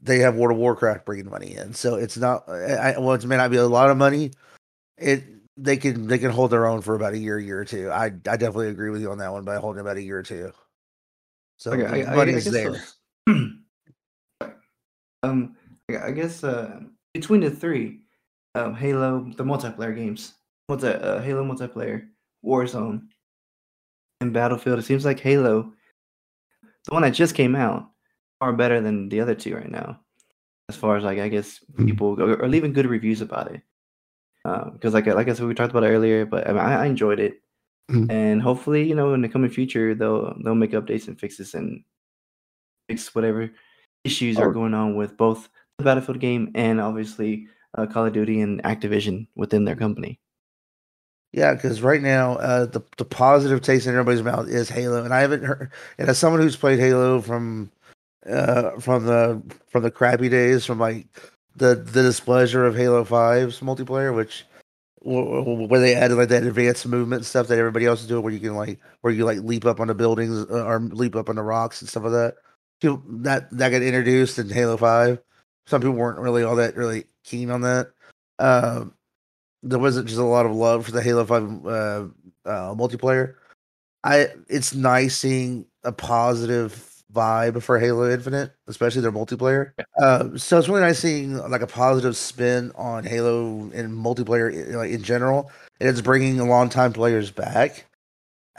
[0.00, 1.74] they have World of Warcraft bringing money in.
[1.74, 2.48] So it's not.
[2.48, 4.30] I, I- well, it may not be a lot of money.
[4.96, 5.24] It
[5.56, 7.90] they can they can hold their own for about a year, year or two.
[7.90, 10.22] I I definitely agree with you on that one by holding about a year or
[10.22, 10.52] two.
[11.58, 12.70] So Okay, I, I, I money's guess there.
[12.70, 12.94] those-
[15.22, 15.56] um,
[15.90, 16.80] I I guess uh,
[17.12, 18.00] between the three,
[18.54, 20.34] um, Halo, the multiplayer games,
[20.66, 21.02] what's that?
[21.02, 22.08] Uh, Halo multiplayer,
[22.44, 23.08] Warzone,
[24.20, 24.78] and Battlefield.
[24.78, 25.72] It seems like Halo,
[26.62, 27.90] the one that just came out,
[28.40, 30.00] are better than the other two right now,
[30.68, 31.86] as far as like I guess Mhm.
[31.86, 33.62] people are leaving good reviews about it.
[34.44, 36.86] Because like I- like I said, we talked about earlier, but I, mean, I I
[36.86, 37.42] enjoyed it,
[37.90, 38.10] Mhm.
[38.10, 41.84] and hopefully, you know, in the coming future, they'll they'll make updates and fixes and
[42.88, 43.50] fix whatever
[44.04, 44.52] issues are Oh.
[44.52, 45.48] going on with both
[45.78, 50.18] the Battlefield game and obviously uh, Call of Duty and Activision within their company.
[51.32, 55.12] Yeah, because right now, uh, the the positive taste in everybody's mouth is Halo, and
[55.12, 55.70] I haven't heard.
[55.98, 57.70] And as someone who's played Halo from,
[58.28, 61.06] uh, from the from the crappy days, from like
[61.56, 64.46] the the displeasure of Halo 5's multiplayer, which
[65.04, 68.22] wh- wh- where they added like that advanced movement stuff that everybody else is doing,
[68.24, 71.16] where you can like where you like leap up on the buildings uh, or leap
[71.16, 72.34] up on the rocks and stuff like that.
[72.80, 75.20] People, that that got introduced in Halo 5.
[75.66, 77.90] Some people weren't really all that really keen on that.
[78.38, 78.94] Um,
[79.62, 82.06] there wasn't just a lot of love for the Halo Five uh,
[82.48, 83.34] uh, multiplayer.
[84.04, 89.72] I it's nice seeing a positive vibe for Halo Infinite, especially their multiplayer.
[90.00, 94.76] Uh, so it's really nice seeing like a positive spin on Halo and multiplayer i-
[94.76, 97.86] like in general, and it's bringing longtime players back.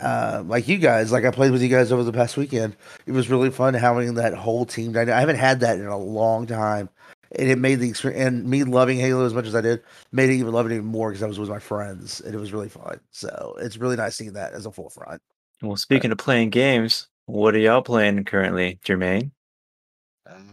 [0.02, 2.76] Uh, like you guys, like I played with you guys over the past weekend.
[3.06, 4.96] It was really fun having that whole team.
[4.96, 6.90] I haven't had that in a long time,
[7.34, 8.22] and it made the experience.
[8.28, 10.86] And me loving Halo as much as I did made it even love it even
[10.86, 13.00] more because I was with my friends, and it was really fun.
[13.12, 15.22] So it's really nice seeing that as a full front.
[15.62, 19.32] Well, speaking of playing games, what are y'all playing currently, Jermaine?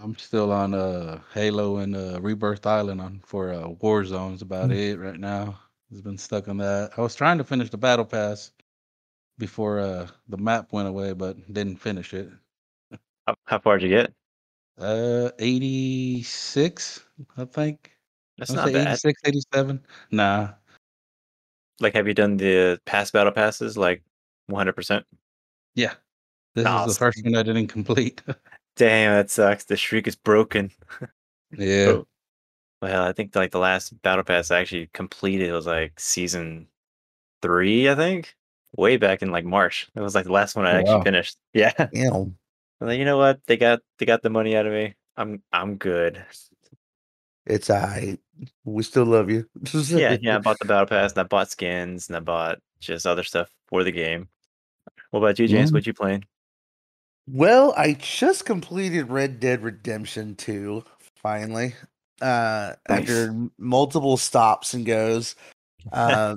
[0.02, 4.76] I'm still on uh Halo and uh Rebirth Island on for uh Warzone's about Mm.
[4.76, 5.58] it right now.
[5.90, 6.92] Has been stuck on that.
[6.96, 8.50] I was trying to finish the battle pass
[9.38, 12.30] before uh the map went away, but didn't finish it.
[13.26, 14.12] How, how far did you get?
[14.78, 17.04] Uh 86,
[17.38, 17.92] I think.
[18.38, 18.88] That's not bad.
[18.88, 19.80] 86, 87.
[20.10, 20.50] Nah.
[21.80, 24.02] Like, have you done the past battle passes like
[24.50, 25.04] 100%?
[25.74, 25.94] Yeah.
[26.54, 28.22] This is the first one I didn't complete.
[28.76, 29.64] Damn, that sucks.
[29.64, 30.70] The streak is broken.
[31.56, 31.86] yeah.
[31.88, 32.06] Oh.
[32.82, 36.68] Well, I think like the last battle pass I actually completed was like season
[37.40, 38.36] three, I think,
[38.76, 39.88] way back in like March.
[39.94, 41.02] It was like the last one I Oh, actually wow.
[41.02, 41.36] finished.
[41.54, 42.34] Yeah, You
[42.80, 43.40] know, I'm you know what?
[43.46, 44.94] They got they got the money out of me.
[45.16, 46.24] I'm I'm good.
[47.46, 48.18] It's I.
[48.64, 49.48] We still love you.
[49.88, 50.36] Yeah, yeah.
[50.36, 53.48] I bought the battle pass, and I bought skins, and I bought just other stuff
[53.68, 54.28] for the game.
[55.10, 55.72] What about you, James?
[55.72, 56.24] What you playing?
[57.28, 60.84] Well, I just completed Red Dead Redemption 2
[61.16, 61.74] finally.
[62.20, 65.34] Uh after multiple stops and goes.
[65.92, 66.36] Uh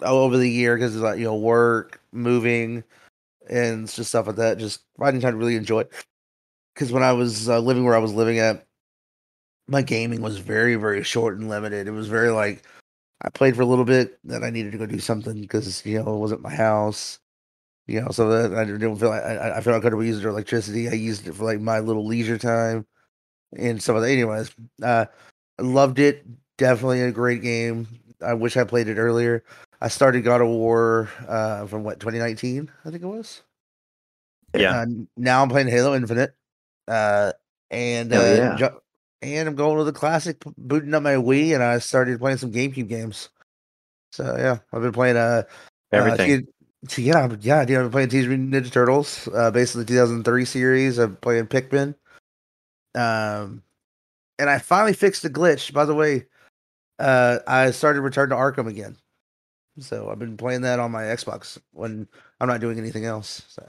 [0.00, 2.84] over the year because it's like you know work, moving
[3.48, 4.58] and just stuff like that.
[4.58, 5.92] Just finding time to really enjoy it.
[6.74, 8.66] Cuz when I was uh, living where I was living at
[9.68, 11.88] my gaming was very very short and limited.
[11.88, 12.64] It was very like
[13.22, 16.02] I played for a little bit, then I needed to go do something because you
[16.02, 17.18] know it wasn't my house.
[17.86, 20.88] You know, so that I didn't feel like I, I felt comfortable using the electricity.
[20.88, 22.86] I used it for like my little leisure time
[23.56, 24.10] and some of that.
[24.10, 24.50] Anyways,
[24.82, 25.06] uh,
[25.60, 26.26] loved it.
[26.58, 27.86] Definitely a great game.
[28.24, 29.44] I wish I played it earlier.
[29.80, 33.42] I started God of War uh, from what 2019, I think it was.
[34.54, 34.80] Yeah.
[34.80, 34.86] Uh,
[35.16, 36.34] now I'm playing Halo Infinite,
[36.88, 37.32] uh,
[37.70, 38.56] and uh, yeah.
[38.56, 38.80] jo-
[39.22, 42.52] and I'm going with the classic, booting up my Wii, and I started playing some
[42.52, 43.28] GameCube games.
[44.12, 45.42] So yeah, I've been playing uh
[45.92, 46.48] Everything.
[46.48, 49.80] uh, Te- yeah, yeah, dude, I've been playing Teenage Mutant Ninja Turtles, uh, based on
[49.80, 50.98] the 2003 series.
[50.98, 51.94] I'm playing Pikmin.
[52.94, 53.62] Um,
[54.38, 55.72] and I finally fixed the glitch.
[55.72, 56.26] By the way,
[56.98, 58.96] uh, I started Return to Arkham again.
[59.78, 62.08] So I've been playing that on my Xbox when
[62.40, 63.42] I'm not doing anything else.
[63.48, 63.62] So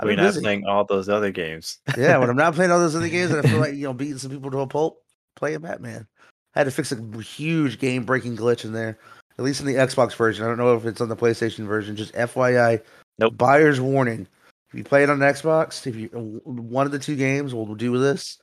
[0.00, 0.40] I've We're been not busy.
[0.42, 1.78] playing all those other games.
[1.96, 3.92] yeah, when I'm not playing all those other games and I feel like you know
[3.94, 5.02] beating some people to a pulp,
[5.36, 6.06] playing Batman.
[6.54, 8.98] I had to fix a huge game breaking glitch in there.
[9.38, 10.44] At least in the Xbox version.
[10.44, 11.96] I don't know if it's on the PlayStation version.
[11.96, 12.82] Just FYI,
[13.18, 13.36] Nope.
[13.38, 14.28] buyer's warning.
[14.70, 16.08] If you play it on Xbox, if you
[16.44, 18.38] one of the two games will do this,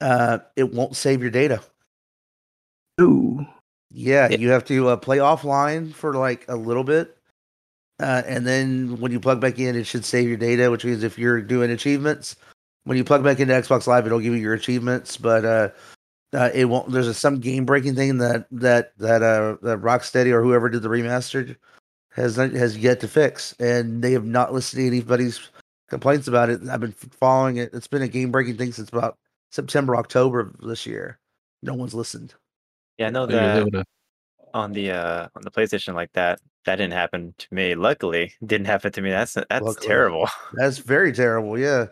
[0.00, 1.60] uh, it won't save your data.
[3.00, 3.46] Ooh.
[3.96, 7.16] Yeah, you have to uh, play offline for like a little bit,
[8.00, 10.68] uh, and then when you plug back in, it should save your data.
[10.68, 12.34] Which means if you're doing achievements,
[12.82, 15.68] when you plug back into Xbox Live, it'll give you your achievements, but uh,
[16.32, 16.90] uh, it won't.
[16.90, 20.82] There's a, some game breaking thing that that that uh that Rocksteady or whoever did
[20.82, 21.54] the remastered
[22.10, 25.50] has has yet to fix, and they have not listened to anybody's
[25.88, 26.60] complaints about it.
[26.68, 27.70] I've been following it.
[27.72, 29.18] It's been a game breaking thing since about
[29.52, 31.20] September October of this year.
[31.62, 32.34] No one's listened.
[32.98, 33.84] Yeah, I know that to-
[34.54, 36.40] on the uh on the PlayStation like that.
[36.64, 37.74] That didn't happen to me.
[37.74, 39.10] Luckily, didn't happen to me.
[39.10, 39.86] That's that's Luckily.
[39.86, 40.28] terrible.
[40.54, 41.58] That's very terrible.
[41.58, 41.86] Yeah,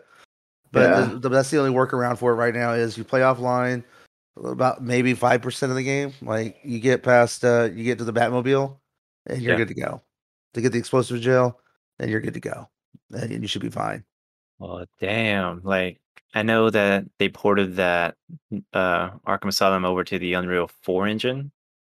[0.71, 1.09] but Yeah.
[1.19, 3.83] th- that's the only workaround for it right now is you play offline
[4.43, 6.13] about maybe five percent of the game.
[6.21, 8.77] Like you get past, uh, you get to the Batmobile,
[9.27, 9.57] and you're Yeah.
[9.57, 10.01] good to go.
[10.55, 11.59] To get the explosive gel,
[11.99, 12.69] and you're good to go,
[13.11, 14.03] and you should be fine.
[14.59, 15.61] Well, damn.
[15.63, 15.99] Like
[16.33, 18.15] I know that they ported that
[18.73, 21.51] uh Arkham Asylum over to the Unreal 4 engine.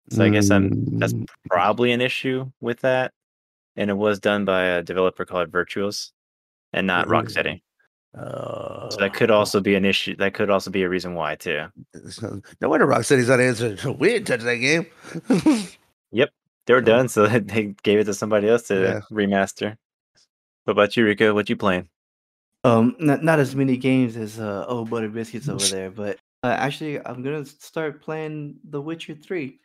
[0.09, 1.27] So I guess I'm that's Mm.
[1.49, 3.11] probably an issue with that.
[3.75, 6.11] And it was done by a developer called Virtuos
[6.73, 7.07] and not.
[7.07, 7.61] Rocksteady.
[8.17, 10.15] Uh, So that could also be an issue.
[10.15, 11.67] That could also be a reason why too.
[12.61, 13.97] no wonder Rocksteady's not answering.
[13.97, 14.85] We didn't touch that game.
[16.11, 16.29] Yep,
[16.67, 19.01] they were done, so they gave it to somebody else to Yeah.
[19.11, 19.75] remaster.
[20.63, 21.33] What about you, Rico?
[21.33, 21.89] What you playing?
[22.65, 26.47] Um, not, not as many games as uh, old butter biscuits over there, but uh,
[26.47, 29.59] actually, I'm gonna start playing The Witcher Three.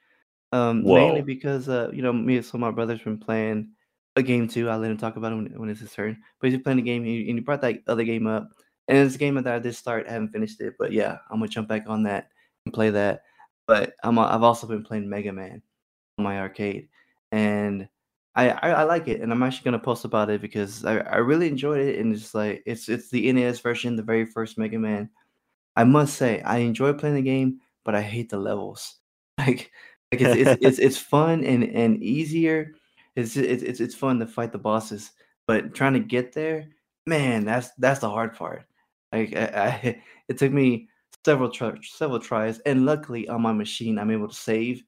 [0.52, 3.70] Um, mainly because uh, you know, me and some of my brothers been playing
[4.16, 4.68] a game too.
[4.68, 6.18] I let him talk about it when, when it's his turn.
[6.40, 8.50] But he's playing a game, and he, brought that other game up,
[8.86, 10.06] and it's a game that I did start.
[10.06, 12.28] I haven't finished it, but yeah, I'm gonna jump back on that
[12.66, 13.22] and play that.
[13.66, 15.62] But I'm I've also been playing Mega Man
[16.18, 16.88] on my arcade,
[17.32, 17.88] and
[18.36, 21.16] I, I I like it, and I'm actually gonna post about it because I, I
[21.16, 24.78] really enjoyed it, and it's like it's it's the NES version, the very first Mega
[24.78, 25.10] Man.
[25.76, 28.96] I must say, I enjoy playing the game, but I hate the levels.
[29.38, 29.72] Like,
[30.12, 32.74] like it's it's it's, it's fun and and easier.
[33.16, 35.12] It's, it's it's it's fun to fight the bosses,
[35.46, 36.68] but trying to get there,
[37.06, 38.66] man, that's that's the hard part.
[39.12, 40.88] Like I, I it took me
[41.24, 44.84] several try, several tries, and luckily on my machine, I'm able to save,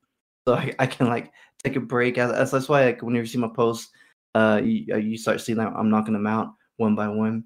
[0.46, 1.32] so I, I can like
[1.64, 2.16] take a break.
[2.16, 3.90] That's, that's why like whenever you see my posts,
[4.34, 7.44] uh, you, uh, you start seeing that I'm knocking them out one by one.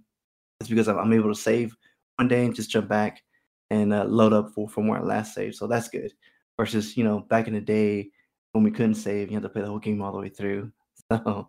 [0.60, 1.76] It's because I'm, I'm able to save
[2.16, 3.22] one day and just jump back
[3.70, 5.56] and uh, load up for, from where I last saved.
[5.56, 6.12] So that's good.
[6.58, 8.10] Versus you know back in the day
[8.52, 10.72] when we couldn't save, you had to play the whole game all the way through.
[11.12, 11.48] So,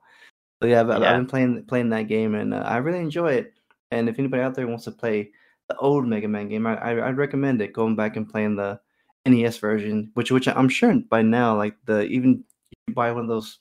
[0.62, 3.54] so yeah, I've, I've been playing playing that game and uh, I really enjoy it.
[3.90, 5.32] And if anybody out there wants to play
[5.68, 7.74] the old Mega Man game, I, I I'd recommend it.
[7.74, 8.80] Going back and playing the
[9.26, 12.44] NES version, which which I'm sure by now, like the even
[12.88, 13.60] you buy one of those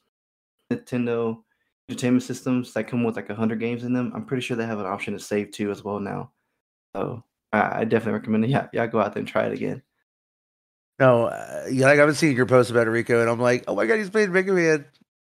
[0.72, 1.38] Nintendo
[1.88, 4.80] entertainment systems that come with like hundred games in them, I'm pretty sure they have
[4.80, 6.32] an option to save too as well now.
[6.94, 8.50] So I, I definitely recommend it.
[8.50, 9.82] Yeah, yeah, go out there and try it again.
[10.98, 13.74] No, uh, yeah, like I've been seeing your post about Rico, and I'm like, oh
[13.74, 14.86] my god, he's playing Mega Man.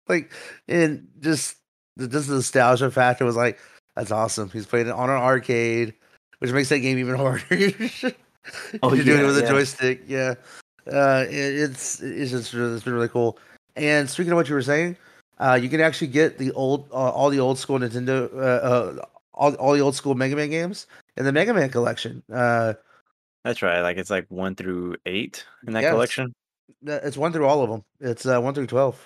[0.09, 0.33] Like,
[0.69, 1.57] and just
[1.97, 3.59] the just the nostalgia factor was like,
[3.97, 4.49] that's awesome.
[4.51, 5.95] He's playing it on an arcade.
[6.39, 7.45] which makes that game even harder.
[8.81, 10.35] Oh, You're doing it yeah, with a joystick, yeah.
[10.87, 13.41] Uh, it, it's it's just really, it's been really cool.
[13.77, 14.97] And speaking of what you were saying,
[15.39, 19.05] uh, you can actually get the old uh, all the old school Nintendo uh, uh
[19.35, 20.87] all, all the old school Mega Man games
[21.17, 22.23] in the Mega Man collection.
[22.33, 22.75] Uh,
[23.45, 23.83] That's right.
[23.83, 25.93] Like it's like one through eight in that Yes.
[25.93, 26.35] collection.
[26.85, 27.85] th- it's one through all of them.
[28.01, 28.99] It's uh, one through twelve.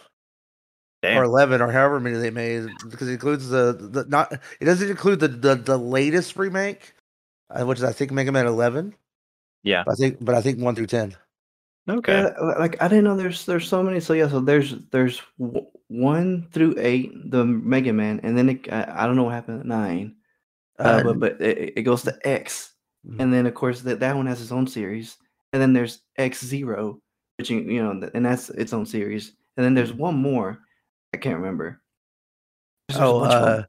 [1.03, 4.31] or 11 or however many they made because it includes the, the not
[4.61, 6.93] it doesn't include the the, the latest remake
[7.49, 8.95] uh, which is i think mega man 11
[9.63, 9.83] Yeah.
[9.87, 11.17] but i think but i think 1 through 10
[11.88, 12.12] Okay.
[12.12, 14.01] Yeah, like I didn't know there's there's so many.
[14.01, 18.73] So yeah, so there's there's w- one through eight, the Mega Man, and then it,
[18.73, 20.16] I, I don't know what happened at nine,
[20.79, 22.75] uh, but but it, it goes to X,
[23.07, 23.21] Mhm.
[23.21, 25.16] and then of course that that one has its own series,
[25.53, 27.01] and then there's X Zero,
[27.38, 30.59] which you, you know, and that's its own series, and then there's one more,
[31.14, 31.81] I can't remember.
[32.88, 33.49] There's- oh bunch of 'em.
[33.49, 33.62] uh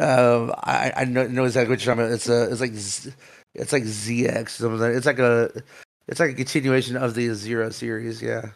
[0.00, 3.12] um i i know, know exactly what you're talking about it's a it's like Z-
[3.56, 5.50] it's like zx something it's like a
[6.08, 8.50] it's like a continuation of the zero series yeah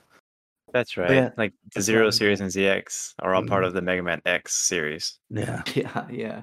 [0.73, 1.11] That's right.
[1.11, 3.69] yeah, like the that's Zero what- series and ZX are all part Mhm.
[3.69, 5.19] of the Mega Man X series.
[5.31, 6.43] yeah yeah, yeah.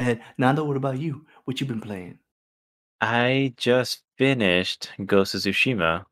[0.00, 1.24] And Nando, what about you?
[1.44, 2.18] What you been playing?
[3.00, 6.04] I just finished Ghost of Tsushima.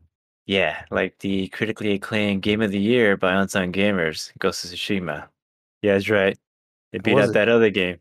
[0.47, 5.27] Yeah, like the critically acclaimed game of the year by Unsung Gamers, Ghost of Tsushima.
[5.83, 6.39] Yeah, that's right.
[6.93, 7.35] It beat was out it?
[7.35, 7.99] that other game.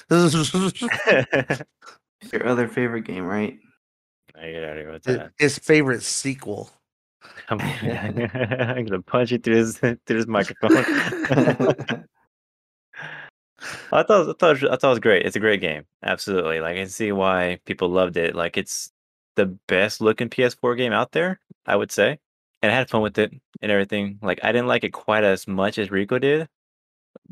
[2.32, 3.58] Your other favorite game, right?
[4.40, 5.32] Get out of here with His- that.
[5.38, 6.70] his favorite sequel
[7.48, 10.76] I'm, I'm gonna punch you through this through this microphone.
[13.92, 15.24] I thought I thought I thought it was great.
[15.24, 15.84] It's a great game.
[16.02, 16.60] Absolutely.
[16.60, 18.34] Like I can see why people loved it.
[18.34, 18.90] Like it's
[19.36, 22.18] the best looking PS4 game out there, I would say.
[22.62, 24.18] And I had fun with it and everything.
[24.22, 26.48] Like I didn't like it quite as much as Rico did,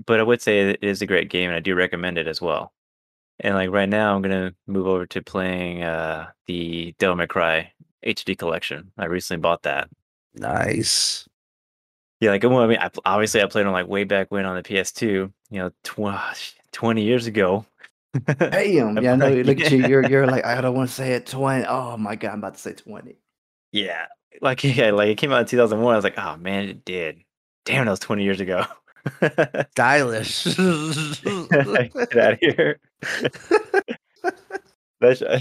[0.06, 2.40] but I would say it is a great game and I do recommend it as
[2.40, 2.72] well.
[3.40, 7.72] And like right now I'm gonna move over to playing uh the Devil May Cry
[8.04, 8.92] HD collection.
[8.98, 9.88] I recently bought that.
[10.34, 11.28] nice
[12.20, 14.56] Yeah, like well, I mean, I, obviously I played on like way back when on
[14.56, 17.66] the PS2, you know, tw- 20 years ago.
[18.38, 18.98] Damn.
[19.02, 19.30] Yeah, I know.
[19.30, 19.86] Look at you.
[19.86, 21.64] You're you're like, I don't want to say it 20.
[21.66, 23.16] Oh my god, I'm about to say 20.
[23.72, 24.06] Yeah,
[24.40, 25.92] like yeah, like it came out in 2001.
[25.92, 27.22] I was like, oh man, it did.
[27.64, 28.64] Damn, that was 20 years ago.
[29.72, 32.78] stylish Get out of here.
[35.02, 35.40] I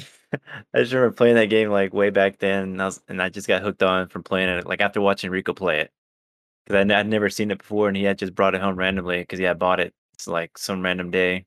[0.76, 3.48] just remember playing that game like way back then, and I, was, and I just
[3.48, 4.66] got hooked on from playing it.
[4.66, 5.92] Like after watching Rico play it,
[6.66, 9.20] because I'd, I'd never seen it before, and he had just brought it home randomly
[9.20, 9.94] because he had bought it.
[10.14, 11.46] It's like some random day.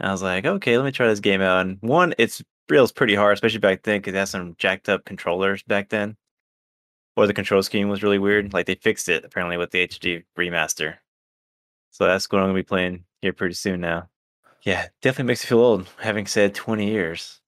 [0.00, 1.66] And I was like, okay, let me try this game out.
[1.66, 4.88] And one, it's real, it's pretty hard, especially back then because it had some jacked
[4.88, 6.16] up controllers back then,
[7.16, 8.52] or the control scheme was really weird.
[8.52, 10.96] Like they fixed it apparently with the HD remaster.
[11.90, 14.08] So that's what I'm gonna be playing here pretty soon now.
[14.64, 15.88] Yeah, definitely makes you feel old.
[15.98, 17.40] Having said 20 years.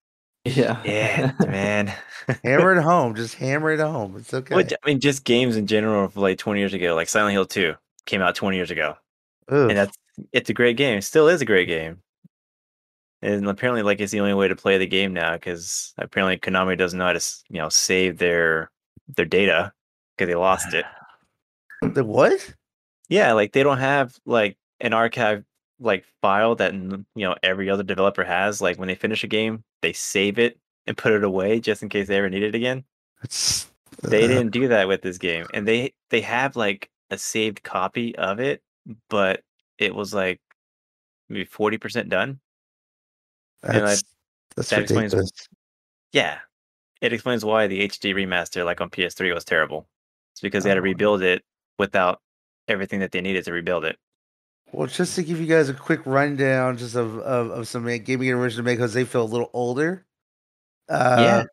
[0.45, 0.83] Yeah.
[0.85, 1.93] Yeah, man.
[2.45, 5.67] hammer it home just hammer it home it's okay What I mean, just games in
[5.67, 7.75] general of like 20 years ago, like Silent Hill 2
[8.05, 8.97] came out 20 years ago,
[9.53, 9.69] Oof.
[9.71, 9.97] and that's
[10.33, 10.99] it's a great game.
[10.99, 12.03] It still is a great game.
[13.23, 16.77] And apparently, like it's the only way to play the game now because apparently Konami
[16.77, 18.71] doesn't know how to you know save their
[19.17, 19.73] their data
[20.17, 20.85] because they lost it.
[21.83, 22.55] the what
[23.09, 25.45] Yeah, like they don't have like an archive
[25.79, 28.61] like file that you know every other developer has.
[28.61, 31.89] Like when they finish a game, they save it and put it away just in
[31.89, 32.85] case they ever need it again.
[33.23, 33.71] It's,
[34.03, 37.63] They uh, didn't do that with this game, and they they have like a saved
[37.63, 38.63] copy of it,
[39.09, 39.43] but
[39.79, 40.41] it was like
[41.29, 42.41] maybe forty percent done.
[43.63, 44.05] and I- that's,
[44.57, 45.15] that's that explains-
[46.13, 46.39] Yeah,
[47.01, 49.89] it explains why the HD remaster, like on PS3, was terrible.
[50.33, 50.85] It's because they had to Oh.
[50.85, 51.43] rebuild it
[51.79, 52.21] without
[52.69, 53.99] everything that they needed to rebuild it.
[54.77, 58.29] Well, just to give you guys a quick rundown, just of of, of some gaming
[58.29, 60.05] information to make Jose feel a little older.
[60.87, 61.45] Uh, Yeah.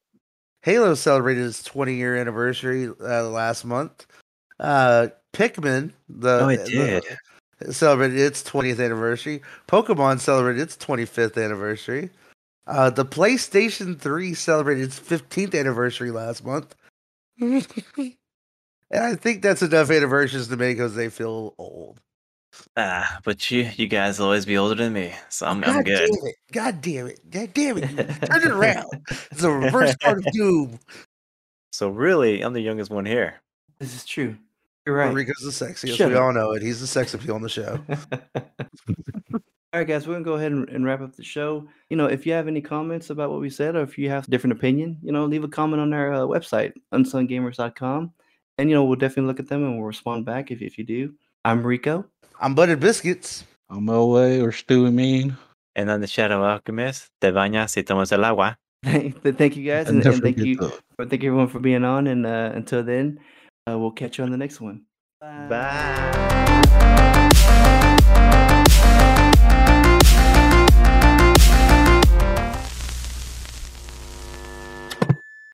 [0.62, 4.06] Halo celebrated its 20 year anniversary uh, last month.
[4.60, 7.02] Uh, Pikmin, the Oh, it the-
[7.62, 7.74] did.
[7.74, 9.42] celebrated its 20th anniversary.
[9.70, 12.10] Pokemon celebrated its 25th anniversary.
[12.68, 16.76] Uh, the PlayStation 3 celebrated its 15th anniversary last month.
[17.40, 18.16] and
[18.92, 22.02] I think that's enough anniversaries to make Jose feel old.
[22.78, 25.86] Ah, but you you guys will always be older than me, so I'm I'm God
[25.86, 26.10] good.
[26.12, 26.36] damn it!
[26.52, 27.30] God damn it!
[27.32, 27.88] God damn it!
[28.26, 28.88] Turn it around.
[29.32, 30.80] It's a reverse card of doom.
[31.72, 33.42] So really, I'm the youngest one here.
[33.80, 34.38] This is true.
[34.86, 35.08] You're Right.
[35.08, 35.14] right.
[35.16, 35.96] Rico's the sexiest.
[35.98, 36.24] Shut we up.
[36.24, 36.62] all know it.
[36.62, 37.80] He's the sex appeal on the show.
[39.74, 41.68] All right, guys, we're gonna go ahead and, and wrap up the show.
[41.90, 44.28] You know, if you have any comments about what we said, or if you have
[44.28, 48.14] a different opinion, you know, leave a comment on our uh, website, unsunggamers.com,
[48.60, 50.84] and you know, we'll definitely look at them and we'll respond back if if you
[50.84, 51.16] do.
[51.44, 52.06] I'm Rico.
[52.44, 53.46] I'm buttered biscuits.
[53.70, 55.38] I'm Elway or Stewie Mean.
[55.78, 58.58] And on the Shadow Alchemist, te bañas y tomas el agua.
[58.84, 62.06] thank you guys, and, and thank you, the- thank you everyone for being on.
[62.06, 63.22] And uh, until then,
[63.66, 64.82] uh, we'll catch you on the next one.
[65.22, 65.70] Bye.